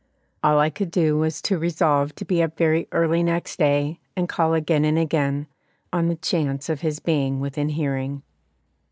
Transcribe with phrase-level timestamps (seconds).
[0.43, 4.27] All I could do was to resolve to be up very early next day, and
[4.27, 5.45] call again and again,
[5.93, 8.23] on the chance of his being within hearing.